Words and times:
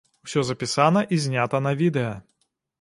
Усё 0.27 0.43
запісана 0.47 1.05
і 1.17 1.21
знята 1.27 1.63
на 1.69 1.77
відэа. 1.85 2.19